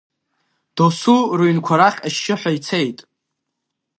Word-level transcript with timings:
Досу 0.77 1.15
рыҩнқәа 1.37 1.75
рахь 1.79 1.99
ашьшьыҳәа 2.07 2.51
ицеит. 2.57 2.99